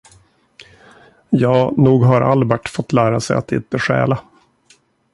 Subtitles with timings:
[1.29, 4.19] Ja, nog har Albert fått lära sig att inte stjäla.